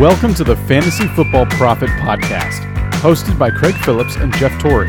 [0.00, 2.62] Welcome to the Fantasy Football Profit Podcast,
[3.02, 4.88] hosted by Craig Phillips and Jeff Torrey.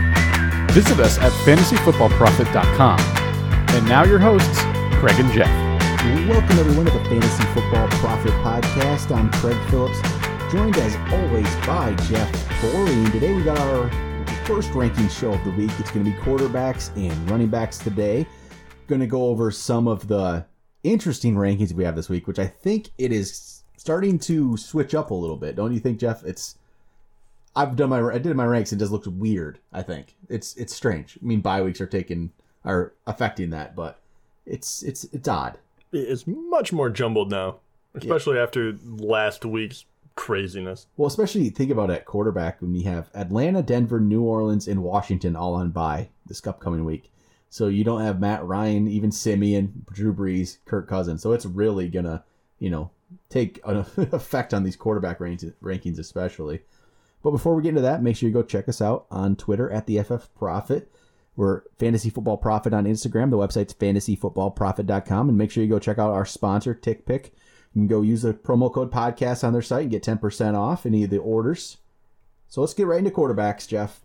[0.71, 2.99] Visit us at fantasyfootballprofit.com.
[3.75, 4.61] And now your hosts,
[5.01, 5.49] Craig and Jeff.
[6.29, 9.13] Welcome everyone to the Fantasy Football Profit Podcast.
[9.13, 9.99] I'm Craig Phillips,
[10.49, 12.93] joined as always by Jeff Torrey.
[12.93, 13.91] And today we got our
[14.45, 15.71] first ranking show of the week.
[15.77, 18.25] It's going to be quarterbacks and running backs today.
[18.87, 20.45] Going to go over some of the
[20.83, 25.09] interesting rankings we have this week, which I think it is starting to switch up
[25.09, 25.55] a little bit.
[25.55, 26.23] Don't you think, Jeff?
[26.23, 26.55] It's
[27.55, 29.57] I've done my I did my ranks and it just looks weird.
[29.73, 31.17] I think it's it's strange.
[31.19, 32.31] I mean, bye weeks are taking
[32.63, 33.99] are affecting that, but
[34.45, 35.57] it's it's it's odd.
[35.91, 37.57] It's much more jumbled now,
[37.95, 40.85] especially after last week's craziness.
[40.95, 45.35] Well, especially think about at quarterback when you have Atlanta, Denver, New Orleans, and Washington
[45.35, 47.11] all on bye this upcoming week.
[47.49, 51.21] So you don't have Matt Ryan, even Siemian, Drew Brees, Kirk Cousins.
[51.23, 52.23] So it's really gonna,
[52.61, 52.91] you know,
[53.29, 56.61] take an effect on these quarterback rankings, especially.
[57.23, 59.69] But before we get into that, make sure you go check us out on Twitter
[59.69, 60.91] at the FF Profit.
[61.35, 63.31] We're Fantasy Football Profit on Instagram.
[63.31, 65.29] The website's fantasyfootballprofit.com.
[65.29, 67.31] And make sure you go check out our sponsor, TickPick.
[67.73, 70.85] You can go use the promo code podcast on their site and get 10% off
[70.85, 71.77] any of the orders.
[72.47, 74.01] So let's get right into quarterbacks, Jeff.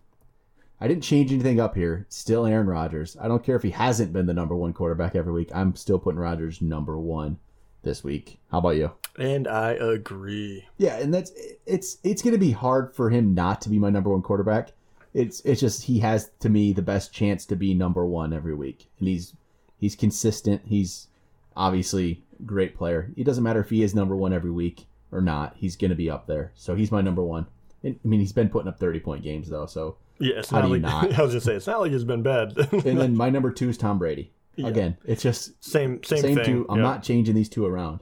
[0.80, 2.06] I didn't change anything up here.
[2.08, 3.17] Still Aaron Rodgers.
[3.20, 5.50] I don't care if he hasn't been the number one quarterback every week.
[5.55, 7.39] I'm still putting Rodgers number one
[7.87, 8.39] this week.
[8.51, 8.92] How about you?
[9.19, 10.67] And I agree.
[10.77, 11.33] Yeah, and that's
[11.65, 14.73] it's it's going to be hard for him not to be my number one quarterback.
[15.15, 18.55] It's it's just he has to me the best chance to be number one every
[18.55, 19.34] week, and he's
[19.79, 20.62] he's consistent.
[20.67, 21.09] He's
[21.57, 23.11] obviously great player.
[23.17, 25.55] It doesn't matter if he is number one every week or not.
[25.57, 26.53] He's going to be up there.
[26.55, 27.47] So he's my number one.
[27.83, 29.67] And, I mean, he's been putting up thirty point games though.
[29.67, 31.19] So yeah, it's how not do you like, not?
[31.19, 32.57] I was gonna say it's not like it's been bad.
[32.73, 34.31] and then my number two is Tom Brady.
[34.56, 34.68] Yeah.
[34.68, 36.44] Again, it's just same same, same thing.
[36.44, 36.66] two.
[36.68, 38.00] I'm not changing these two around,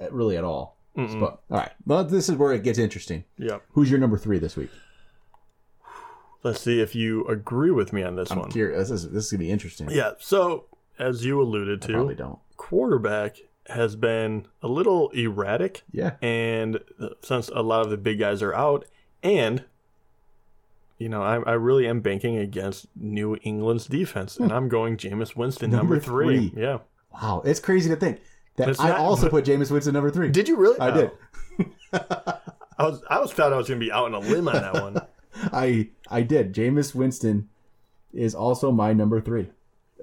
[0.00, 0.76] uh, really at all.
[0.96, 3.24] But, all right, well, this is where it gets interesting.
[3.38, 3.58] Yeah.
[3.72, 4.68] Who's your number three this week?
[6.42, 8.50] Let's see if you agree with me on this I'm one.
[8.50, 8.88] Curious.
[8.88, 9.88] This is this is gonna be interesting.
[9.90, 10.12] Yeah.
[10.18, 10.66] So
[10.98, 12.38] as you alluded to, I probably don't.
[12.56, 13.36] Quarterback
[13.68, 15.84] has been a little erratic.
[15.92, 16.16] Yeah.
[16.20, 16.80] And
[17.22, 18.84] since a lot of the big guys are out,
[19.22, 19.64] and
[21.00, 24.56] you know, I, I really am banking against New England's defense, and hmm.
[24.56, 26.50] I'm going Jameis Winston number, number three.
[26.50, 26.62] three.
[26.62, 26.78] Yeah.
[27.12, 28.20] Wow, it's crazy to think
[28.56, 30.30] that I not, also put Jameis Winston number three.
[30.30, 30.78] Did you really?
[30.78, 30.94] I oh.
[30.94, 31.10] did.
[32.78, 34.74] I was I was thought I was gonna be out on a limb on that
[34.74, 34.96] one.
[35.52, 36.54] I I did.
[36.54, 37.48] Jameis Winston
[38.12, 39.48] is also my number three.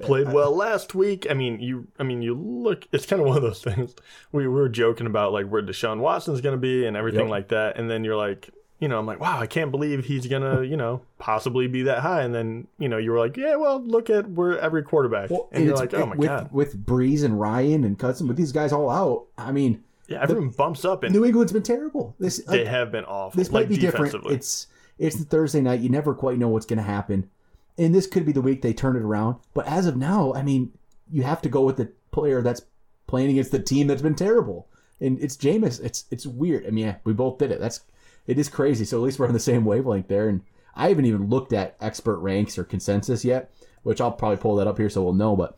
[0.02, 1.28] Played well last week.
[1.30, 1.88] I mean, you.
[1.97, 2.88] I mean, you look.
[2.91, 3.96] It's kind of one of those things.
[4.31, 7.30] We, we were joking about like where Deshaun Watson's going to be and everything yep.
[7.30, 8.50] like that, and then you're like,
[8.80, 12.00] you know, I'm like, wow, I can't believe he's gonna, you know, possibly be that
[12.00, 12.22] high.
[12.22, 15.50] And then, you know, you were like, yeah, well, look at where every quarterback, well,
[15.52, 18.38] and, and you're like, oh my with, god, with Brees and Ryan and Cousins, with
[18.38, 21.64] these guys all out, I mean, yeah, everyone the, bumps up, and New England's been
[21.64, 22.16] terrible.
[22.20, 23.38] This they have been awful.
[23.38, 24.16] This might be different.
[24.28, 24.68] It's
[24.98, 25.82] it's the Thursday night.
[25.82, 27.30] You never quite know what's going to happen,
[27.78, 29.38] and this could be the week they turn it around.
[29.54, 30.72] But as of now, I mean,
[31.12, 32.62] you have to go with the player that's
[33.08, 34.68] playing against the team that's been terrible,
[35.02, 35.84] and it's Jameis.
[35.84, 36.66] It's it's weird.
[36.66, 37.60] I mean, yeah, we both did it.
[37.60, 37.82] That's
[38.28, 38.86] it is crazy.
[38.86, 40.30] So at least we're on the same wavelength there.
[40.30, 40.42] And
[40.76, 43.52] I haven't even looked at expert ranks or consensus yet,
[43.84, 45.36] which I'll probably pull that up here so we'll know.
[45.36, 45.58] But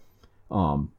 [0.50, 0.91] um,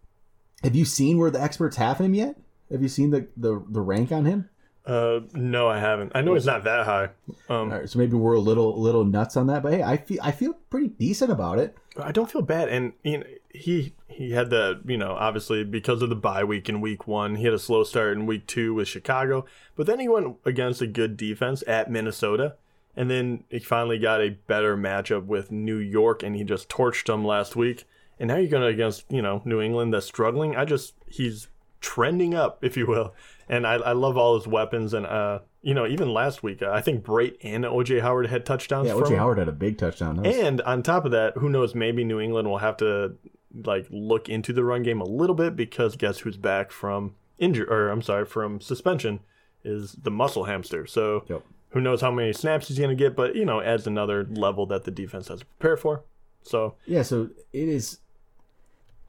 [0.63, 2.37] have you seen where the experts have him yet?
[2.71, 4.51] Have you seen the the, the rank on him?
[4.87, 6.13] Uh, no, I haven't.
[6.15, 7.11] I know it's not that high.
[7.49, 9.99] Um, All right, so maybe we're a little little nuts on that, but hey, I
[9.99, 11.77] feel I feel pretty decent about it.
[11.99, 16.03] I don't feel bad, and you know, he he had the you know obviously because
[16.03, 18.73] of the bye week in week one, he had a slow start in week two
[18.73, 19.45] with Chicago,
[19.77, 22.57] but then he went against a good defense at Minnesota,
[22.97, 27.07] and then he finally got a better matchup with New York, and he just torched
[27.07, 27.85] them last week.
[28.19, 30.57] And now you're going against you know New England that's struggling.
[30.57, 31.49] I just he's
[31.81, 33.15] trending up, if you will,
[33.49, 36.71] and I, I love all his weapons and uh you know, even last week, uh,
[36.71, 38.89] I think Brate and OJ Howard had touchdowns.
[38.89, 40.23] Yeah, OJ Howard had a big touchdown.
[40.23, 40.35] Was...
[40.35, 41.75] And on top of that, who knows?
[41.75, 43.17] Maybe New England will have to
[43.65, 47.67] like look into the run game a little bit because guess who's back from injury
[47.69, 49.21] or I'm sorry from suspension
[49.65, 50.87] is the muscle hamster.
[50.87, 51.43] So yep.
[51.71, 53.15] who knows how many snaps he's going to get?
[53.15, 56.05] But you know, adds another level that the defense has to prepare for.
[56.43, 57.99] So yeah, so it is.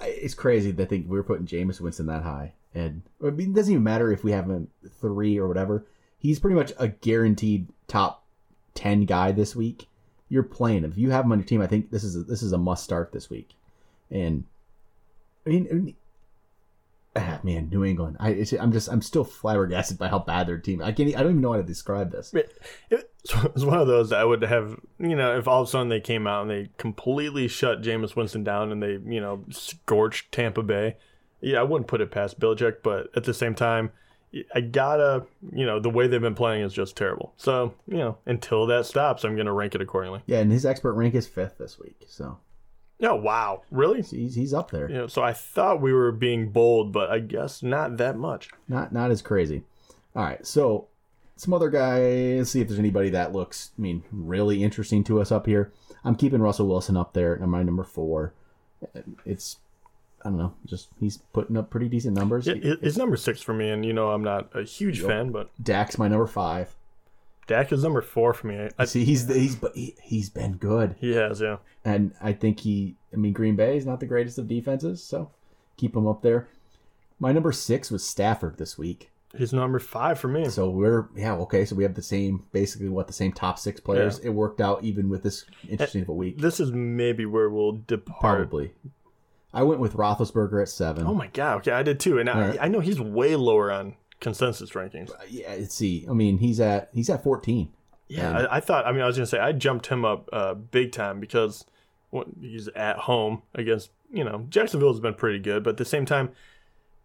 [0.02, 3.72] It's crazy that think we're putting Jameis Winston that high, and I mean, it doesn't
[3.72, 4.70] even matter if we have him
[5.00, 5.86] three or whatever
[6.22, 8.24] he's pretty much a guaranteed top
[8.76, 9.88] 10 guy this week.
[10.30, 10.92] You're playing him.
[10.92, 12.58] If you have him on your team, I think this is a, this is a
[12.58, 13.56] must start this week.
[14.10, 14.46] And
[15.46, 15.96] I mean, I mean
[17.18, 18.16] ah, man, New England.
[18.20, 20.82] I I'm just I'm still flabbergasted by how bad their team.
[20.82, 21.10] I can't.
[21.18, 22.34] I don't even know how to describe this.
[22.34, 22.54] It,
[23.30, 24.80] it's one of those that I would have.
[25.00, 28.16] You know, if all of a sudden they came out and they completely shut Jameis
[28.16, 30.96] Winston down and they you know scorched Tampa Bay.
[31.42, 33.92] Yeah, I wouldn't put it past Belichick, but at the same time,
[34.56, 37.34] I gotta, you know, the way they've been playing is just terrible.
[37.36, 40.22] So, you know, until that stops, I'm gonna rank it accordingly.
[40.26, 42.38] Yeah, and his expert rank is fifth this week, so
[43.04, 44.02] Oh wow, really?
[44.04, 44.88] he's he's up there.
[44.90, 48.50] You know, so I thought we were being bold, but I guess not that much.
[48.68, 49.64] Not not as crazy.
[50.16, 50.88] All right, so
[51.36, 52.38] some other guys.
[52.38, 55.74] Let's see if there's anybody that looks, I mean, really interesting to us up here.
[56.04, 58.34] I'm keeping Russell Wilson up there at my number four.
[59.26, 59.58] It's
[60.24, 62.48] I don't know, just he's putting up pretty decent numbers.
[62.48, 65.32] It, it- it's number six for me, and you know I'm not a huge fan,
[65.32, 66.76] but Dak's my number five.
[67.48, 68.70] Dak is number four for me.
[68.78, 71.58] I, See, he's he's but he, he's been good, he has, yeah.
[71.84, 72.96] and I think he.
[73.12, 75.32] I mean, Green Bay is not the greatest of defenses, so
[75.76, 76.48] keep him up there.
[77.20, 79.10] My number six was Stafford this week.
[79.38, 80.50] He's number five for me.
[80.50, 81.66] So we're yeah okay.
[81.66, 84.20] So we have the same basically what the same top six players.
[84.20, 86.38] It worked out even with this interesting of a week.
[86.38, 88.20] This is maybe where we'll depart.
[88.20, 88.72] Probably.
[89.54, 91.06] I went with Roethlisberger at seven.
[91.08, 92.58] Oh my god, okay, I did too, and I, Alright.
[92.62, 95.12] I know he's way lower on consensus rankings.
[95.30, 96.06] yeah, let's see.
[96.10, 97.72] I mean, he's at he's at fourteen.
[98.08, 98.86] Yeah, I, I thought.
[98.86, 101.66] I mean, I was gonna say I jumped him up uh, big time because
[102.10, 105.86] what, he's at home against you know Jacksonville has been pretty good, but at the
[105.86, 106.30] same time,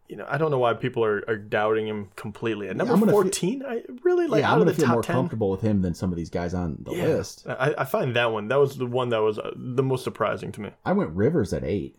[0.08, 2.68] you know I don't know why people are, are doubting him completely.
[2.68, 4.82] At number I'm gonna feel- fourteen, I really like yeah, out I'm of gonna the
[4.82, 5.14] feel more ten.
[5.14, 7.04] comfortable with him than some of these guys on the Yeah.
[7.06, 7.46] list.
[7.48, 10.50] I, I find that one that was the one that was uh, the most surprising
[10.52, 10.70] to me.
[10.84, 11.96] I went Rivers at eight,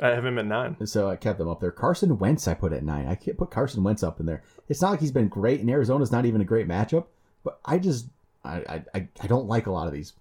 [0.00, 0.86] I have him at nine.
[0.86, 1.70] so I kept them up there.
[1.70, 3.06] Carson Wentz I put at nine.
[3.06, 4.42] I can't put Carson Wentz up in there.
[4.68, 7.06] It's not like he's been great, and Arizona's not even a great matchup.
[7.44, 8.08] But I just
[8.44, 10.12] I I, I, don't like a lot of these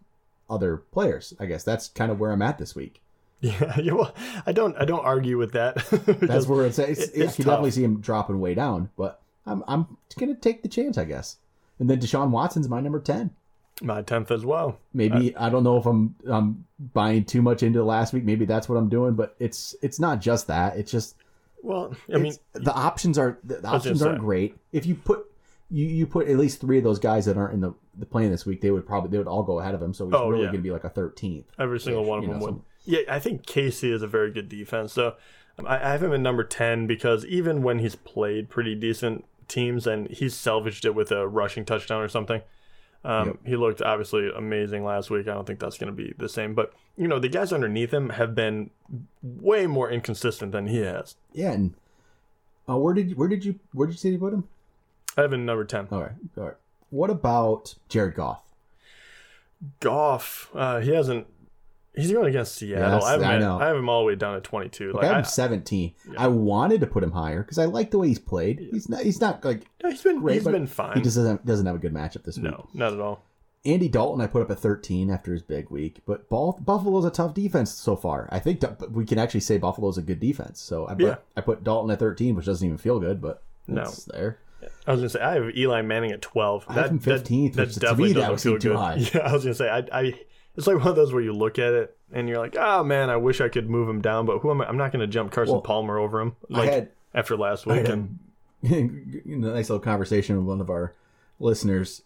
[0.49, 1.33] other players.
[1.39, 3.01] I guess that's kind of where I'm at this week.
[3.41, 3.93] Yeah, yeah.
[3.93, 4.15] Well,
[4.47, 5.75] I don't I don't argue with that.
[6.21, 7.37] That's where it's, it's, it's can tough.
[7.37, 11.37] definitely see him dropping way down, but I'm I'm gonna take the chance, I guess.
[11.77, 13.31] And then Deshaun Watson's my number ten.
[13.81, 14.77] My tenth as well.
[14.93, 18.23] Maybe uh, I don't know if I'm I'm buying too much into last week.
[18.23, 20.77] Maybe that's what I'm doing, but it's it's not just that.
[20.77, 21.15] It's just
[21.61, 24.55] Well, I mean, it's- the options are the, options aren't great.
[24.71, 25.25] If you put
[25.69, 28.29] you, you put at least three of those guys that aren't in the, the plane
[28.29, 29.93] this week, they would probably they would all go ahead of him.
[29.93, 30.51] So he's Oh, really yeah.
[30.51, 31.45] going to be like a thirteenth.
[31.59, 32.49] Every single one of them know, would.
[32.53, 34.93] some- Yeah, I think KC is a very good defense.
[34.93, 35.15] So
[35.65, 39.85] I I have him at number 10 because even when he's played pretty decent teams
[39.87, 42.41] and he's salvaged it with a rushing touchdown or something,
[43.05, 43.37] um, Yep.
[43.45, 45.27] he looked obviously amazing last week.
[45.27, 46.53] I don't think that's going to be the same.
[46.55, 48.71] But, you know, the guys underneath him have been
[49.21, 51.15] way more inconsistent than he has.
[51.31, 51.73] Yeah, and
[52.67, 54.45] uh, where did you, where did you where did you say you put him?
[55.17, 55.87] I have him at number 10.
[55.91, 56.53] All right, all right.
[56.89, 58.41] What about Jared Goff?
[59.79, 61.27] Goff, uh, he hasn't.
[61.97, 62.99] He's going against Seattle.
[62.99, 63.59] Yes, I, have him I know.
[63.59, 64.93] I have him all the way down at 22.
[64.93, 65.93] Like, I have him 17.
[66.17, 68.67] I wanted to put him higher because I like the way he's played.
[68.71, 70.95] He's not he's not like no, he's been, great, he's been fine.
[70.95, 72.51] he just doesn't doesn't have a good matchup this week.
[72.51, 73.21] no, not at all.
[73.65, 77.33] Andy Dalton, I put up at 13 after his big week, but Buffalo's a tough
[77.33, 78.29] defense so far.
[78.31, 80.61] I think we can actually say Buffalo's a good defense.
[80.61, 81.15] So I put, Yeah.
[81.35, 83.91] I put Dalton at 13, which doesn't even feel good, but No.
[84.13, 84.37] there.
[84.87, 86.65] I was gonna say I have Eli Manning at twelve.
[86.67, 88.95] I have him 15th, which to me that would seem too high.
[89.13, 90.19] Yeah, I was gonna say I, I.
[90.57, 93.09] It's like one of those where you look at it and you're like, oh man,
[93.09, 94.67] I wish I could move him down, but who am I?
[94.67, 97.87] I'm not gonna jump Carson Well, Palmer over him like had after last week.
[97.87, 98.19] and
[98.63, 100.93] a nice little conversation with one of our
[101.39, 102.01] listeners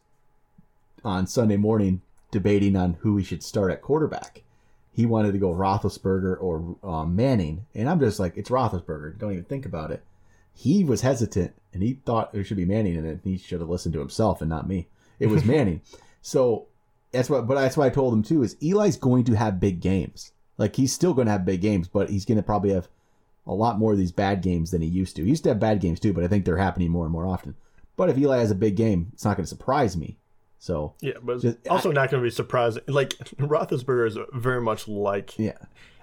[1.03, 2.01] on Sunday morning
[2.31, 4.43] debating on who we should start at quarterback.
[4.91, 9.17] He wanted to go Roethlisberger or um, Manning, and I'm just like, it's Roethlisberger.
[9.17, 10.03] Don't even think about it.
[10.53, 13.93] He was hesitant, and he thought it should be Manning, and he should have listened
[13.93, 14.87] to himself and not me.
[15.19, 15.81] It was Manning.
[16.21, 16.67] So
[17.11, 18.43] that's what, but that's what I told him too.
[18.43, 20.31] Is Eli's going to have big games.
[20.57, 22.87] Like he's still going to have big games, but he's going to probably have
[23.47, 25.23] a lot more of these bad games than he used to.
[25.23, 27.25] He used to have bad games too, but I think they're happening more and more
[27.25, 27.55] often.
[27.95, 30.17] But if Eli has a big game, it's not going to surprise me.
[30.59, 32.83] So yeah, but Just- also not gonna be surprising.
[32.87, 35.53] Like Roethlisberger is very much like yeah,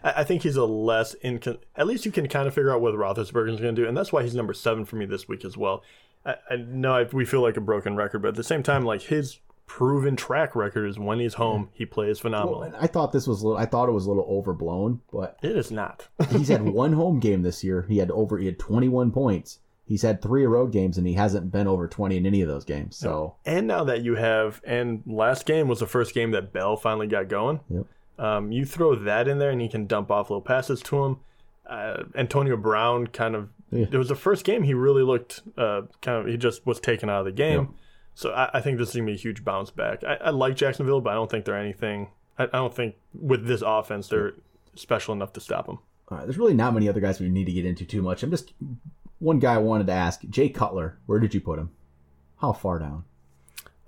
[0.02, 1.58] I I think he's a less incon.
[1.76, 3.94] At least you can kind of figure out what Roethlisberger is going to do, and
[3.96, 5.82] that's why he's number seven for me this week as well.
[6.24, 8.84] I, I know I, we feel like a broken record, but at the same time,
[8.84, 12.60] like his proven track record is when he's home, he plays phenomenal.
[12.60, 15.36] well, I thought this was a little, I thought it was a little overblown, but
[15.42, 16.08] it is not.
[16.30, 17.84] he's had one home game this year.
[17.88, 19.58] He had over he had 21 points.
[19.84, 22.64] He's had three road games and he hasn't been over 20 in any of those
[22.64, 22.96] games.
[22.96, 26.76] So and now that you have, and last game was the first game that Bell
[26.76, 27.60] finally got going.
[27.68, 27.86] Yep.
[28.18, 31.16] Um, you throw that in there, and he can dump off little passes to him.
[31.68, 33.50] Uh, Antonio Brown kind of.
[33.70, 33.86] Yeah.
[33.90, 36.26] It was the first game he really looked uh, kind of.
[36.26, 37.60] He just was taken out of the game.
[37.60, 37.68] Yep.
[38.16, 40.02] So I, I think this is gonna be a huge bounce back.
[40.02, 42.08] I, I like Jacksonville, but I don't think they're anything.
[42.38, 44.32] I, I don't think with this offense they're
[44.74, 45.78] special enough to stop them.
[46.08, 48.22] all right, there's really not many other guys we need to get into too much.
[48.22, 48.54] I'm just
[49.18, 50.98] one guy I wanted to ask Jay Cutler.
[51.06, 51.70] Where did you put him?
[52.40, 53.04] How far down?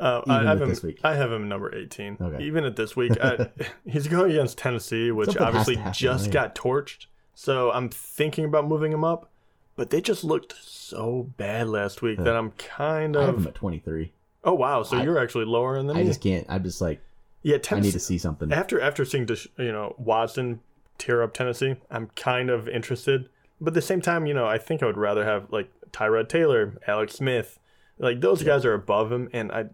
[0.01, 0.69] Uh, I have him.
[0.69, 1.01] this week.
[1.03, 2.17] I have him number eighteen.
[2.21, 2.45] Okay.
[2.45, 3.49] Even at this week, I,
[3.87, 6.33] he's going against Tennessee, which Something obviously just right?
[6.33, 7.07] got torched.
[7.35, 9.31] So I'm thinking about moving him up.
[9.75, 13.23] but they just looked so bad last week that I'm kind of.
[13.23, 14.13] I have him at 23.
[14.45, 14.83] Oh wow!
[14.83, 16.01] So I- you're actually lower than I me.
[16.01, 16.47] I just can't.
[16.49, 17.01] I'm just like,
[17.43, 18.53] yeah, I need to see something.
[18.53, 20.61] after after seeing you know Watson
[20.99, 23.29] tear up Tennessee, I'm kind of interested.
[23.61, 26.29] But at the same time, you know, I think I would rather have like Tyrod
[26.29, 27.59] Taylor, Alex Smith,
[27.99, 29.67] like those guys are above him, and I,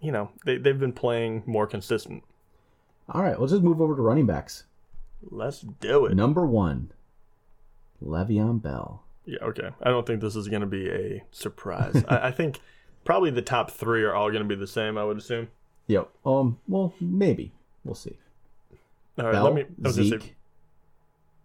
[0.00, 2.22] you know, they they've been playing more consistent.
[3.10, 4.64] All right, let's just move over to running backs.
[5.22, 6.14] Let's do it.
[6.14, 6.92] Number one,
[8.02, 9.02] Le'Veon Bell.
[9.24, 9.70] Yeah, okay.
[9.82, 12.02] I don't think this is going to be a surprise.
[12.08, 12.60] I, I think
[13.08, 14.98] probably the top three are all going to be the same.
[14.98, 15.48] I would assume.
[15.86, 16.10] Yep.
[16.26, 16.58] Um.
[16.68, 18.18] Well, maybe we'll see.
[19.18, 19.64] All right, Bell, let me.
[19.82, 20.32] I Zeke, say,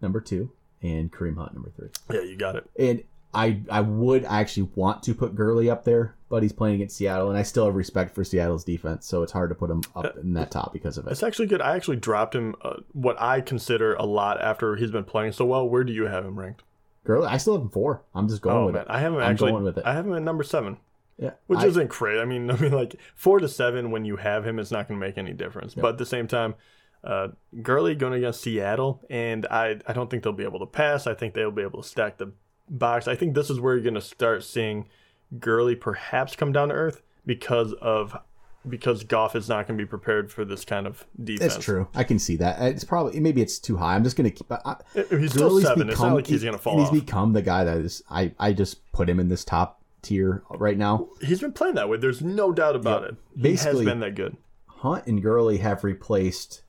[0.01, 0.51] number two,
[0.81, 1.87] and Kareem Hunt, number three.
[2.13, 2.69] yeah, you got it.
[2.77, 3.03] And
[3.33, 7.29] I I would actually want to put Gurley up there, but he's playing against Seattle,
[7.29, 10.17] and I still have respect for Seattle's defense, so it's hard to put him up
[10.17, 11.11] in that top because of it.
[11.11, 11.61] It's actually good.
[11.61, 15.45] I actually dropped him uh, what I consider a lot after he's been playing so
[15.45, 15.67] well.
[15.67, 16.61] Where do you have him ranked?
[17.05, 18.01] Gurley, I still have him four.
[18.13, 18.87] I'm just going Oh with man, it.
[18.89, 19.51] I have him I'm actually.
[19.53, 19.85] going with it.
[19.85, 20.77] I have him at number seven,
[21.17, 22.19] Yeah, which I- isn't great.
[22.19, 24.99] I mean, I mean, like four to seven when you have him, it's not going
[24.99, 25.75] to make any difference.
[25.75, 26.55] But at the same time,
[27.03, 27.29] uh,
[27.61, 31.05] Gurley going against Seattle, and I, I don't think they'll be able to pass.
[31.05, 32.31] I think they'll be able to stack the
[32.69, 33.07] box.
[33.07, 34.87] I think this is where you're going to start seeing
[35.39, 38.15] Gurley perhaps come down to earth because of
[38.67, 41.57] because Goff is not going to be prepared for this kind of defense.
[41.57, 41.87] It's true.
[41.93, 42.61] I can see that.
[42.61, 43.95] It's probably maybe it's too high.
[43.95, 44.49] I'm just gonna keep.
[44.49, 44.77] I,
[45.09, 45.89] He's still seven.
[45.89, 46.93] it's not like he's going to fall he's off.
[46.93, 48.01] become the guy that is.
[48.09, 51.07] I I just put him in this top tier right now.
[51.21, 51.97] He's been playing that way.
[51.97, 53.15] There's no doubt about it.
[53.35, 54.37] He Basically- has been that good.
[54.67, 56.61] Hunt and Gurley have replaced,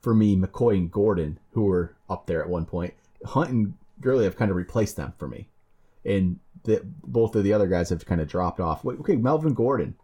[0.00, 2.94] for me, McCoy and Gordon, who were up there at one point.
[3.24, 5.48] Hunt and Gurley have kind of replaced them for me,
[6.04, 8.84] and the, both of the other guys have kind of dropped off.
[8.84, 9.94] Wait, okay, Melvin Gordon.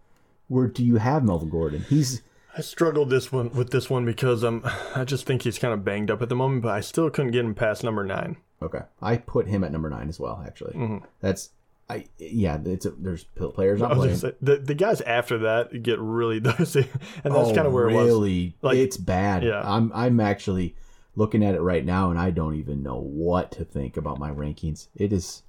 [0.48, 1.84] Where do you have Melvin Gordon?
[1.88, 2.20] He's
[2.56, 4.62] I struggled this one with this one because um
[4.94, 7.30] I just think he's kind of banged up at the moment, but I still couldn't
[7.30, 8.36] get him past number nine.
[8.60, 8.80] okay.
[9.00, 10.42] I put him at number nine as well.
[10.46, 11.04] Actually, Mm-hmm.
[11.20, 11.50] that's
[11.88, 12.06] I.
[12.18, 14.16] Yeah, it's a, there's players not playing.
[14.16, 16.88] say, the the guys after that get really dicey,
[17.24, 18.06] and that's oh, kind of where it was.
[18.06, 18.54] really?
[18.62, 19.42] Like- it's bad.
[19.44, 19.62] Yeah.
[19.64, 20.74] I'm I'm actually
[21.16, 24.30] looking at it right now, and I don't even know what to think about my
[24.30, 24.88] rankings.
[24.96, 25.42] It is,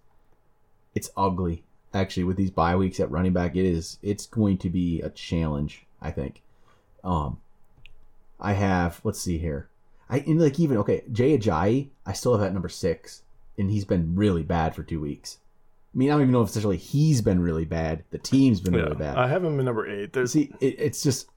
[0.96, 1.64] it's ugly.
[1.94, 4.00] Actually, with these bye weeks at running back, it is.
[4.02, 5.86] It's going to be a challenge.
[6.02, 6.42] I think.
[7.04, 7.40] Um,
[8.40, 9.00] I have.
[9.04, 9.70] Let's see here.
[10.10, 11.04] I and like even okay.
[11.12, 13.22] Jay Ajayi, I still have at number six,
[13.58, 15.38] and he's been really bad for two weeks.
[15.94, 18.04] I mean, I don't even know if essentially he's been really bad.
[18.10, 19.16] The team's been Yeah, really bad.
[19.16, 20.14] I have him in number eight.
[20.14, 21.28] There's See, it, it's just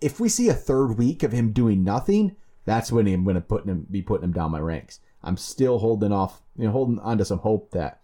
[0.00, 3.40] if we see a third week of him doing nothing, that's when I'm going to
[3.40, 5.00] put him be putting him down my ranks.
[5.22, 8.00] I'm still holding off, you know, holding on to some hope that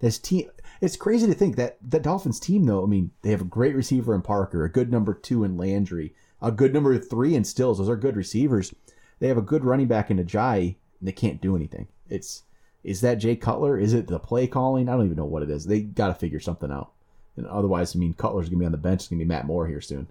[0.00, 0.50] this team.
[0.80, 2.82] It's crazy to think that the Dolphins team, though.
[2.82, 6.14] I mean, they have a great receiver in Parker, a good number two in Landry,
[6.42, 7.78] a good number three in Stills.
[7.78, 8.74] Those are good receivers.
[9.18, 11.88] They have a good running back in Ajayi, and they can't do anything.
[12.08, 12.42] It's
[12.84, 13.78] is that Jay Cutler?
[13.78, 14.88] Is it the play calling?
[14.88, 15.64] I don't even know what it is.
[15.64, 16.92] They got to figure something out.
[17.36, 19.02] And otherwise, I mean, Cutler's gonna be on the bench.
[19.02, 20.06] It's gonna be Matt Moore here soon.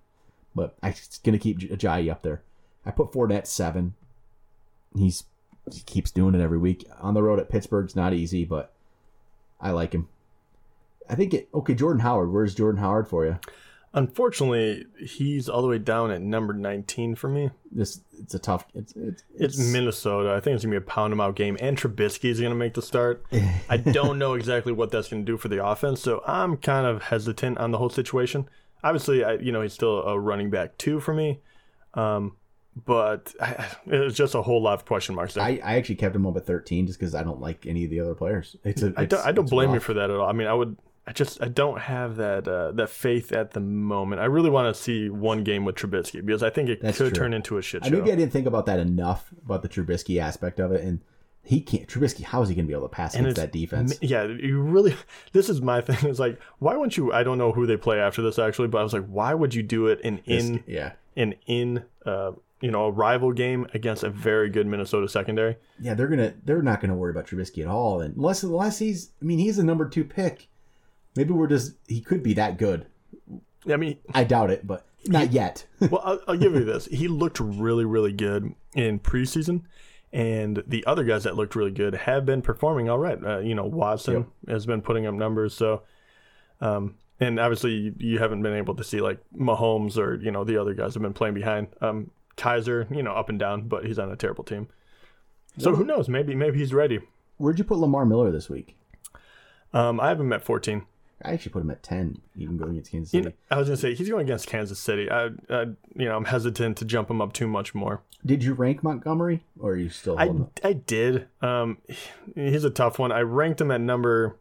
[0.53, 2.41] But I'm gonna keep Ajayi up there.
[2.85, 3.93] I put Fournette seven.
[4.95, 5.23] He's
[5.71, 6.85] he keeps doing it every week.
[6.99, 8.73] On the road at Pittsburgh's not easy, but
[9.61, 10.09] I like him.
[11.09, 11.47] I think it.
[11.53, 12.31] Okay, Jordan Howard.
[12.31, 13.39] Where's Jordan Howard for you?
[13.93, 17.51] Unfortunately he's all the way down at number nineteen for me.
[17.71, 18.65] This it's a tough.
[18.73, 20.33] It's it's, It's Minnesota.
[20.33, 22.73] I think it's gonna be a pound 'em out game, and Trubisky is gonna make
[22.73, 23.25] the start.
[23.69, 27.03] I don't know exactly what that's gonna do for the offense, so I'm kind of
[27.03, 28.49] hesitant on the whole situation.
[28.83, 31.39] Obviously, I you know he's still a running back two for me,
[31.93, 32.35] um,
[32.85, 35.43] but I, it's just a whole lot of question marks there.
[35.43, 37.83] I, I, I actually kept him up at thirteen just because I don't like any
[37.83, 38.55] of the other players.
[38.63, 40.27] It's a, don't, I don't it's blame you for that at all.
[40.27, 40.77] I mean, I would.
[41.05, 44.21] I just I don't have that uh, that faith at the moment.
[44.21, 47.13] I really want to see one game with Trubisky because I think it That's could
[47.13, 47.23] true.
[47.23, 47.95] turn into a shit I show.
[47.95, 51.01] maybe I didn't think about that enough about the Trubisky aspect of it, and
[51.43, 51.87] he can't.
[51.89, 53.97] Trubisky, how is he going to be able to pass And against that defense?
[54.01, 54.95] Yeah, you really.
[55.33, 56.09] This is my thing.
[56.09, 57.11] It's like, why wouldn't you?
[57.11, 59.53] I don't know who they play after this actually, but I was like, why would
[59.53, 62.31] you do it in in yeah, in in uh
[62.61, 65.57] you know a rival game against a very good Minnesota secondary?
[65.81, 69.09] yeah, they're gonna they're not gonna worry about Trubisky at all, and unless unless he's,
[69.21, 70.47] I mean, he's a number two pick.
[71.15, 72.87] Maybe we're just he could be that good.
[73.69, 75.65] I mean, I doubt it, but not yet.
[75.79, 76.85] well, I'll, I'll give you this.
[76.87, 79.61] He looked really, really good in preseason,
[80.11, 83.23] and the other guys that looked really good have been performing all right.
[83.23, 85.53] Uh, you know, Watson has been putting up numbers.
[85.53, 85.83] So,
[86.61, 90.43] um, and obviously you, you haven't been able to see like Mahomes or you know
[90.43, 91.67] the other guys have been playing behind.
[91.81, 94.67] Um, Kizer, you know, up and down, but he's on a terrible team.
[95.59, 96.09] So who knows?
[96.09, 96.99] Maybe maybe he's ready.
[97.37, 98.75] Where'd you put Lamar Miller this week?
[99.73, 100.85] Um, I have him at 14.
[101.21, 103.35] I actually put him at ten, even going against Kansas You City.
[103.49, 105.09] know, I was gonna say he's going against Kansas City.
[105.09, 105.61] I, I,
[105.95, 108.01] you know, I'm hesitant to jump him up too much more.
[108.25, 110.59] Did you rank Montgomery, or are you still I, up?
[110.63, 111.27] I did.
[111.41, 111.77] Um,
[112.35, 113.11] he's a tough one.
[113.11, 114.37] I ranked him at number.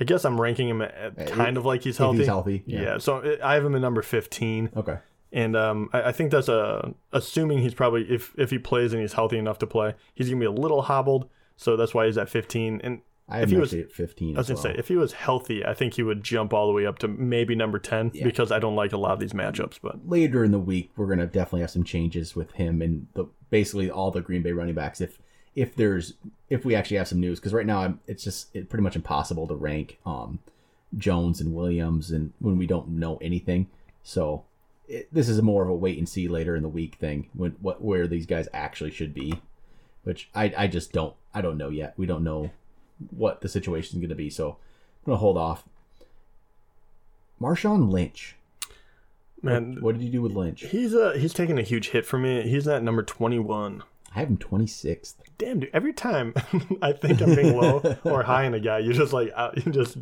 [0.00, 2.18] I guess I'm ranking him at, Uh, kind of like he's healthy.
[2.18, 2.82] he's healthy, Yeah.
[2.82, 2.98] yeah.
[2.98, 4.98] So I have him at number 15, Okay.
[5.32, 9.00] and um, I, I think that's a assuming he's probably if if he plays and
[9.02, 11.28] he's healthy enough to play, he's gonna be a little hobbled.
[11.56, 12.80] So that's why he's at 15.
[12.82, 14.36] And I If he was- at fifteen.
[14.36, 14.74] I was gonna well.
[14.74, 17.08] say if he was healthy, I think he would jump all the way up to
[17.08, 18.24] maybe number 10 Yeah.
[18.24, 19.78] because I don't like a lot of these matchups.
[19.82, 23.24] But later in the week we're gonna definitely have some changes with him and the
[23.50, 25.00] basically all the Green Bay running backs.
[25.00, 25.18] If
[25.54, 26.14] if there's
[26.50, 28.96] if we actually have some news, because right now I'm, it's just it, pretty much
[28.96, 30.40] impossible to rank um,
[30.98, 33.68] Jones and Williams and when we don't know anything.
[34.02, 34.44] So
[34.86, 37.52] it, this is more of a wait and see later in the week thing when
[37.62, 39.40] what where these guys actually should be,
[40.02, 41.94] which I I just don't I don't know yet.
[41.96, 42.50] We don't know
[43.10, 44.30] what the situation is going to be.
[44.30, 45.64] So I'm gonna hold off.
[47.40, 48.36] Marshawn Lynch.
[49.42, 50.62] man, What did you do with Lynch?
[50.66, 52.42] he's a he's taking a huge hit for me.
[52.48, 53.82] He's at number 21.
[54.14, 55.14] I have him 26th.
[55.38, 55.70] Damn, dude!
[55.72, 56.34] Every time
[56.82, 59.72] I think I'm being low or high in a guy, you just like uh, you
[59.72, 59.96] just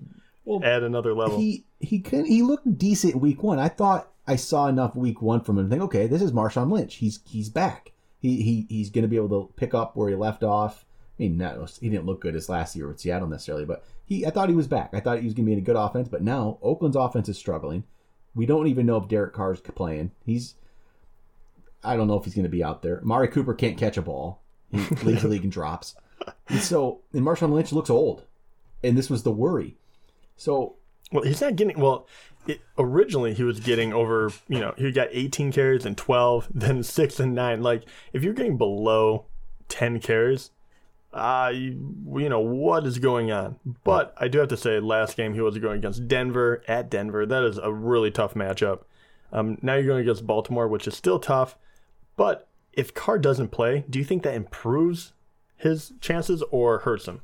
[0.45, 1.39] Well, add another level.
[1.39, 3.59] He he could he looked decent week one.
[3.59, 6.71] I thought I saw enough week one from him to think, okay, this is Marshawn
[6.71, 6.97] Lynch.
[6.97, 7.93] He's he's back.
[8.21, 10.85] He he he's going to be able to pick up where he left off.
[11.23, 14.31] Mean, not, he didn't look good as last year with Seattle necessarily, but he I
[14.31, 14.91] thought he was back.
[14.93, 17.29] I thought he was going to be in a good offense, but now Oakland's offense
[17.29, 17.85] is struggling.
[18.35, 20.11] We don't even know if Derek Carr's playing.
[20.27, 20.55] He's
[21.85, 23.01] I don't know if he's going to be out there.
[23.03, 24.41] Amari Cooper can't catch a ball.
[24.71, 25.95] He leads the league in drops.
[26.49, 28.25] And so, and Marshawn Lynch looks old,
[28.83, 29.77] and this was the worry.
[30.37, 30.77] So
[31.13, 32.09] Well, he's not getting well.
[32.49, 34.33] It, originally, he was getting over.
[34.49, 37.63] You know, he got 18 carries and 12, then six and nine.
[37.63, 39.27] Like, if you're getting below
[39.69, 40.51] 10 carries,
[41.13, 43.57] uh, you, you know what is going on.
[43.85, 47.27] But I do have to say, last game he was going against Denver at Denver.
[47.27, 48.81] That is a really tough matchup.
[49.33, 51.57] Um, now you're going against Baltimore, which is still tough.
[52.17, 55.13] But if Carr doesn't play, do you think that improves
[55.57, 57.21] his chances or hurts him?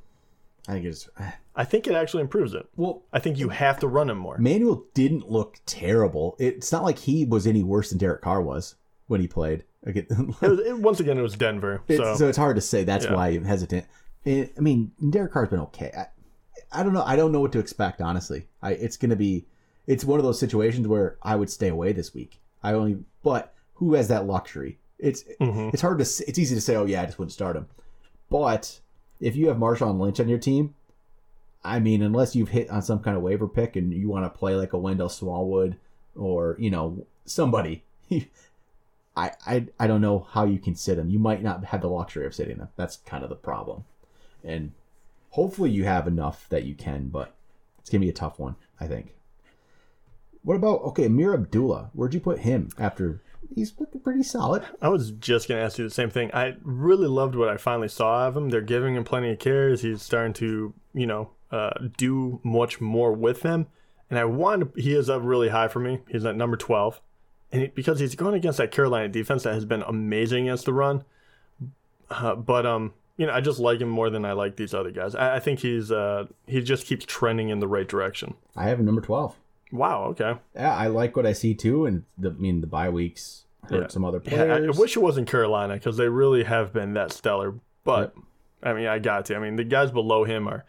[0.66, 1.08] I think it's
[1.56, 2.68] I think it actually improves it.
[2.76, 3.02] well.
[3.12, 4.36] I think you have to run him more.
[4.38, 6.36] Manuel didn't look terrible.
[6.38, 9.64] It's not like he was any worse than Derek Carr was when he played.
[10.42, 11.82] It was, it, once again, it was Denver.
[11.88, 12.84] it's, So, so, it's hard to say.
[12.84, 13.14] That's Yeah.
[13.14, 13.86] why I'm hesitant.
[14.24, 15.92] It- I mean, Derek Carr's been okay.
[15.96, 16.06] I,
[16.80, 17.02] I don't know.
[17.04, 18.00] I don't know what to expect.
[18.00, 19.46] Honestly, I it's going to be.
[19.86, 22.40] It's one of those situations where I would stay away this week.
[22.62, 24.78] I only, but who has that luxury?
[24.98, 25.72] It's Mhm.
[25.72, 26.02] it's hard to.
[26.04, 26.76] It's easy to say.
[26.76, 27.68] Oh yeah, I just wouldn't start him.
[28.28, 28.80] But
[29.20, 30.74] if you have Marshawn Lynch on your team,
[31.64, 34.38] I mean, unless you've hit on some kind of waiver pick and you want to
[34.38, 35.76] play like a Wendell Smallwood
[36.14, 37.82] or you know somebody,
[39.18, 41.10] I I I don't know how you can sit them.
[41.10, 42.68] You might not have the luxury of sitting them.
[42.76, 43.84] That's kind of the problem,
[44.44, 44.72] and
[45.30, 47.08] hopefully you have enough that you can.
[47.08, 47.34] But
[47.80, 49.14] it's gonna be a tough one, I think.
[50.42, 51.90] What about okay, Ameer Abdullah?
[51.92, 53.20] Where'd you put him after?
[53.54, 54.62] He's looking pretty solid.
[54.80, 56.30] I was just going to ask you the same thing.
[56.34, 58.50] I really loved what I finally saw of him.
[58.50, 59.80] They're giving him plenty of cares.
[59.80, 63.68] He's starting to, you know, uh, do much more with them.
[64.10, 66.00] And I wanted, he is up really high for me.
[66.08, 67.00] He's at number 12.
[67.52, 70.72] And it, because he's going against that Carolina defense that has been amazing against the
[70.72, 71.04] run.
[72.10, 74.90] Uh, but, um, you know, I just like him more than I like these other
[74.90, 75.14] guys.
[75.14, 78.34] I, I think he's, uh, he just keeps trending in the right direction.
[78.56, 79.34] I have him number twelve.
[79.72, 80.04] Wow.
[80.04, 80.34] Okay.
[80.54, 83.80] Yeah, I like what I see too, and the, I mean the bye weeks hurt
[83.82, 83.88] Yeah.
[83.88, 87.12] some other Yeah, I, I wish it wasn't Carolina because they really have been that
[87.12, 87.54] stellar.
[87.84, 88.14] But
[88.62, 89.36] I mean, I got to.
[89.36, 90.64] I mean, the guys below him are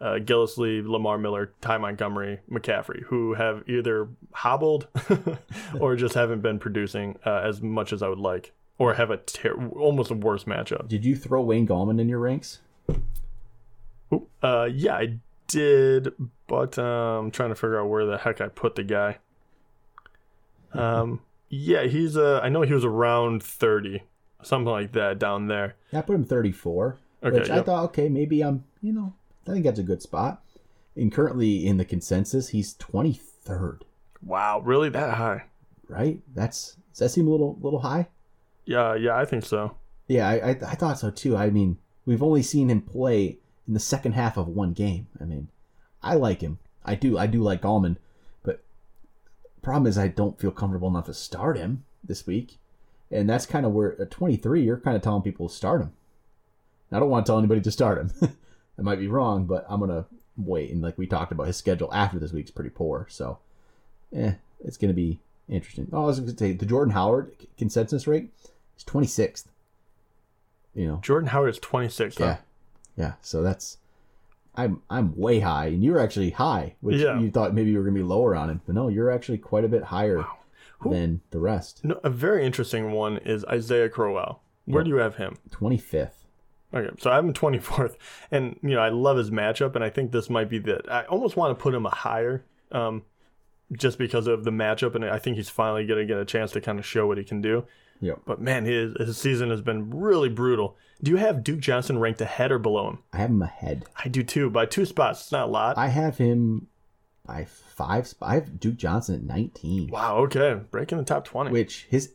[0.00, 4.88] uh, Gillislee, Lamar Miller, Ty Montgomery, McCaffrey, who have either hobbled
[5.80, 9.16] or just haven't been producing uh, as much as I would like, or have a
[9.18, 10.88] ter- almost a worse matchup.
[10.88, 12.60] Did you throw Wayne Gallman in your ranks?
[14.12, 16.12] Oop, Uh, yeah, I did,
[16.46, 19.18] but um, I'm trying to figure out where the heck I put the guy.
[20.72, 24.02] Um, yeah, he's uh, I know he was around 30,
[24.42, 25.76] something like that down there.
[25.92, 26.98] Yeah, I put him 34.
[27.22, 29.14] Okay, which I thought, okay, maybe I'm, you know,
[29.46, 30.42] I think that's a good spot.
[30.96, 33.80] And currently in the consensus, he's 23rd,
[34.22, 35.44] Wow, really that high?
[35.88, 36.20] right?
[36.34, 38.08] That's does that seem a little little high?
[38.64, 39.76] Yeah, yeah, I think so.
[40.08, 41.36] Yeah, I, I, I thought so too.
[41.36, 45.08] I mean, we've only seen him play in the second half of one game.
[45.20, 45.48] I mean,
[46.02, 46.58] I like him.
[46.84, 47.18] I do.
[47.18, 47.96] I do like Gallman,
[48.42, 48.62] but
[49.62, 52.58] problem is I don't feel comfortable enough to start him this week,
[53.10, 55.92] and that's kind of where at 23 you're kind of telling people to start him.
[56.92, 58.36] I don't want to tell anybody to start him.
[58.78, 60.06] I might be wrong, but I'm gonna
[60.36, 60.70] wait.
[60.70, 63.38] And like we talked about, his schedule after this week's pretty poor, so
[64.14, 64.32] eh,
[64.64, 65.88] it's gonna be interesting.
[65.92, 68.30] Oh, I was gonna say the Jordan Howard consensus rate
[68.76, 69.44] is 26th.
[70.74, 72.18] You know, Jordan Howard is 26.
[72.18, 72.24] huh?
[72.24, 72.36] yeah,
[72.96, 73.12] yeah.
[73.22, 73.78] So that's
[74.56, 77.18] I'm I'm way high, and you're actually high, which Yeah.
[77.20, 79.64] you thought maybe you were gonna be lower on him, but no, you're actually quite
[79.64, 80.24] a bit higher
[80.80, 81.84] Who- than the rest.
[81.84, 84.40] No, a very interesting one is Isaiah Crowell.
[84.64, 85.36] Where do you have him?
[85.50, 86.23] Twenty fifth.
[86.74, 87.96] Okay, so I have him 24th,
[88.30, 90.80] and you know I love his matchup, and I think this might be the.
[90.90, 93.02] I almost want to put him a higher, um,
[93.72, 96.50] just because of the matchup, and I think he's finally going to get a chance
[96.52, 97.64] to kind of show what he can do.
[98.00, 98.20] Yep.
[98.26, 100.76] But man, his his season has been really brutal.
[101.02, 102.98] Do you have Duke Johnson ranked ahead or below him?
[103.12, 103.84] I have him ahead.
[104.02, 105.20] I do too, by two spots.
[105.22, 105.78] It's not a lot.
[105.78, 106.66] I have him
[107.24, 108.06] by five.
[108.10, 110.16] sp- I have Duke Johnson at nineteen, wow.
[110.24, 111.50] Okay, breaking the top 20.
[111.52, 112.14] which his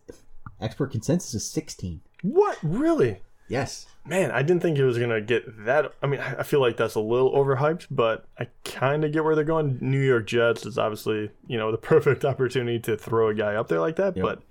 [0.60, 2.02] expert consensus is sixteen.
[2.24, 2.58] What?
[2.62, 3.22] Really?
[3.50, 3.88] Yes.
[4.06, 5.92] Man, I didn't think it was gonna get that.
[6.02, 9.36] I mean, I feel like that's a little overhyped, but I kind of get where
[9.36, 9.78] they're going.
[9.82, 13.68] New York Jets is obviously, you know, the perfect opportunity to throw a guy up
[13.68, 14.24] there like that, Yep.
[14.26, 14.42] but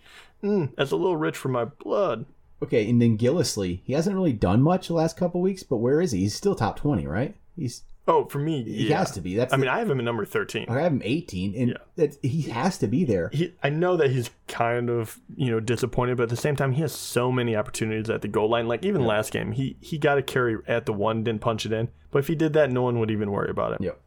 [0.44, 2.26] mm, that's a little rich for my blood.
[2.62, 6.00] Okay, and then Gillislee, he hasn't really done much the last couple weeks, but where
[6.00, 6.20] is he?
[6.20, 7.34] He's still top twenty, right?
[7.56, 8.98] He's Oh, for me, he yeah.
[8.98, 9.36] has to be.
[9.36, 10.64] That's I the- mean, I have him at number thirteen.
[10.68, 12.06] I have him eighteen, and Yeah.
[12.22, 13.28] he has to be there.
[13.32, 16.72] He, I know that he's kind of, you know, disappointed, but at the same time,
[16.72, 18.66] he has so many opportunities at the goal line.
[18.66, 21.72] Like even last game, he he got a carry at the one, didn't punch it
[21.72, 21.88] in.
[22.10, 23.82] But if he did that, no one would even worry about it.
[23.82, 24.00] Yep.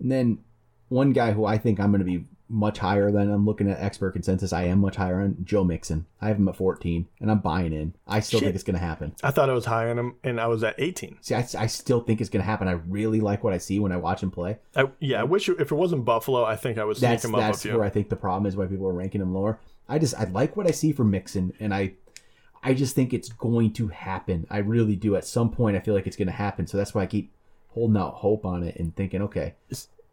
[0.00, 0.38] And then
[0.88, 3.78] one guy who I think I'm going to be much higher than I'm looking at
[3.80, 4.52] expert consensus.
[4.52, 6.06] I am much higher on Joe Mixon.
[6.20, 7.94] I have him at 14, and I'm buying in.
[8.06, 8.46] I still Shit.
[8.46, 9.14] think it's going to happen.
[9.22, 11.18] I thought I was high on him, and I was at eighteen.
[11.20, 12.68] See, I, I still think it's going to happen.
[12.68, 14.58] I really like what I see when I watch him play.
[14.74, 17.34] I, yeah, I wish if it wasn't Buffalo, I think I would sneak That's him
[17.34, 19.60] up that's where I think the problem is why people are ranking him lower.
[19.88, 21.94] I just I like what I see from Mixon, and I
[22.62, 24.46] I just think it's going to happen.
[24.50, 25.16] I really do.
[25.16, 26.66] At some point, I feel like it's going to happen.
[26.66, 27.32] So that's why I keep
[27.68, 29.54] holding out hope on it and thinking, okay,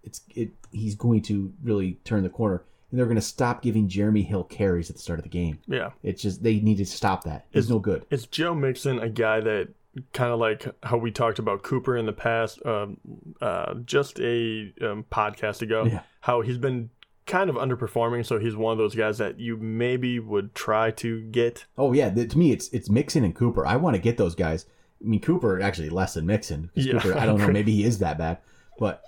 [0.05, 0.51] it's it.
[0.71, 4.43] He's going to really turn the corner, and they're going to stop giving Jeremy Hill
[4.43, 5.59] carries at the start of the game.
[5.67, 7.45] Yeah, It's just they need to stop that.
[7.51, 8.05] It's, no good.
[8.09, 9.69] is Joe Mixon a guy that
[10.13, 12.97] kind of like how we talked about Cooper in the past, um,
[13.41, 15.85] uh, just a um, podcast ago?
[15.85, 16.01] Yeah.
[16.21, 16.89] How he's been
[17.25, 21.21] kind of underperforming, so he's one of those guys that you maybe would try to
[21.21, 21.65] get.
[21.77, 23.65] Oh yeah, to me it's it's Mixon and Cooper.
[23.65, 24.65] I want to get those guys.
[25.03, 26.69] I mean Cooper actually less than Mixon.
[26.73, 28.37] Yeah, Cooper, I don't know, maybe he is that bad.
[28.79, 29.03] But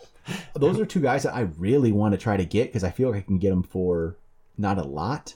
[0.56, 3.10] those are two guys that I really want to try to get because I feel
[3.10, 4.18] like I can get them for
[4.58, 5.36] not a lot.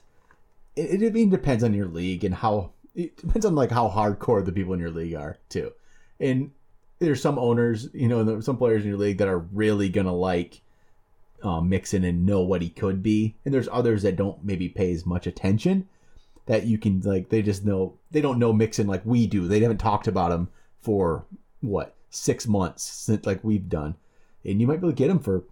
[0.75, 4.43] It, it even depends on your league and how it depends on like how hardcore
[4.43, 5.71] the people in your league are too.
[6.19, 6.51] And
[6.99, 10.61] there's some owners, you know, some players in your league that are really gonna like
[11.43, 14.93] um, Mixon and know what he could be, and there's others that don't maybe pay
[14.93, 15.87] as much attention
[16.45, 19.47] that you can like they just know they don't know Mixon like we do.
[19.47, 21.25] They haven't talked about him for
[21.61, 23.95] what six months since like we've done,
[24.45, 25.43] and you might be able to get him for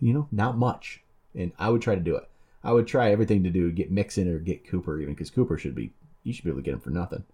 [0.00, 1.02] you know not much.
[1.34, 2.28] And I would try to do it.
[2.62, 5.74] I would try everything to do get Mixon or get Cooper even because Cooper should
[5.74, 7.24] be you should be able to get him for nothing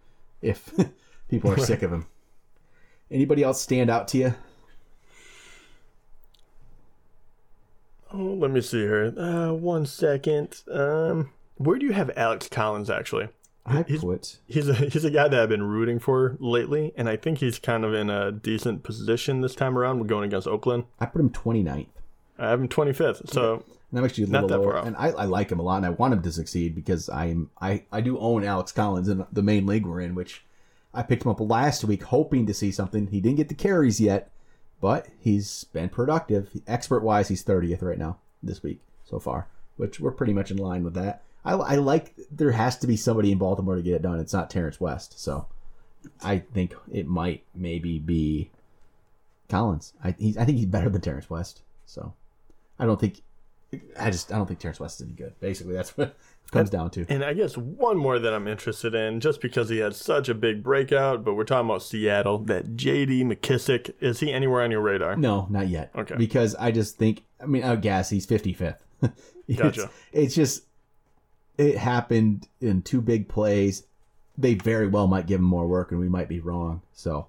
[0.40, 0.72] if
[1.28, 2.06] people are sick of him.
[3.10, 4.34] Anybody else stand out to you?
[8.12, 9.12] Oh, let me see here.
[9.18, 10.62] Uh, one second.
[10.70, 13.28] Um, where do you have Alex Collins actually?
[13.68, 17.08] I He's- put He's a he's a guy that I've been rooting for lately, and
[17.08, 20.00] I think he's kind of in a decent position this time around.
[20.00, 20.84] We're going against Oakland.
[21.00, 21.86] I put him 29th.
[22.38, 23.28] I have him 25th.
[23.30, 24.86] So And I'm actually a Not little that lower, far off.
[24.86, 27.50] and I, I like him a lot, and I want him to succeed because I'm
[27.60, 30.44] I I do own Alex Collins in the main league we're in, which
[30.94, 33.08] I picked him up last week hoping to see something.
[33.08, 34.30] He didn't get the carries yet,
[34.80, 36.48] but he's been productive.
[36.66, 40.56] Expert wise, he's 30th right now this week so far, which we're pretty much in
[40.56, 41.22] line with that.
[41.48, 44.20] I, I like there has to be somebody in Baltimore to get it done.
[44.20, 45.46] It's not Terrance West, so
[46.22, 48.50] I think it might maybe be
[49.48, 49.94] Collins.
[50.04, 52.12] I he's, I think he's better than Terrance West, so
[52.78, 53.22] I don't think
[53.98, 55.40] I just I don't think Terrance West is any good.
[55.40, 57.06] Basically, that's what it comes down to.
[57.08, 60.34] And I guess one more that I'm interested in, just because he had such a
[60.34, 64.82] big breakout, but we're talking about Seattle, that JD McKissic, is he anywhere on your
[64.82, 65.16] radar?
[65.16, 65.92] No, not yet.
[65.96, 66.16] Okay.
[66.16, 68.76] Because I just think I mean oh, I guess he's 55th.
[69.48, 69.90] it's, Gotcha.
[70.12, 70.64] It's just
[71.58, 73.84] it happened in two big plays.
[74.38, 76.82] They very well might give him more work, and we might be wrong.
[76.92, 77.26] So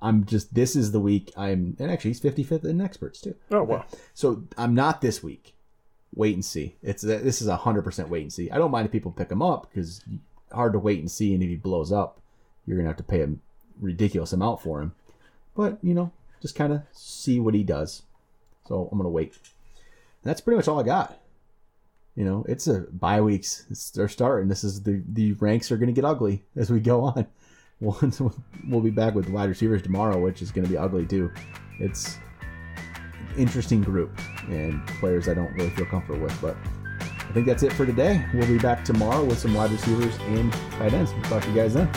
[0.00, 3.34] I'm just this is the week I'm and actually he's 55th in experts too.
[3.50, 3.84] Oh, wow.
[4.14, 5.54] So I'm not this week.
[6.14, 6.76] Wait and see.
[6.82, 8.50] It's this is a hundred percent wait and see.
[8.50, 10.02] I don't mind if people pick him up because
[10.52, 12.20] hard to wait and see, and if he blows up,
[12.64, 13.34] you're gonna have to pay a
[13.80, 14.94] ridiculous amount for him.
[15.54, 18.02] But you know, just kind of see what he does.
[18.66, 19.34] So I'm gonna wait.
[19.34, 21.18] And that's pretty much all I got.
[22.16, 23.66] You know, it's a bye weeks.
[23.70, 24.48] It's, they're starting.
[24.48, 27.26] This is the the ranks are gonna get ugly as we go on.
[27.80, 28.20] Once
[28.66, 31.30] we'll be back with wide receivers tomorrow, which is gonna be ugly too.
[31.78, 32.16] It's
[33.18, 36.40] an interesting group and players I don't really feel comfortable with.
[36.40, 36.56] But
[37.00, 38.24] I think that's it for today.
[38.32, 41.12] We'll be back tomorrow with some wide receivers and tight ends.
[41.12, 41.90] We'll talk to you guys then.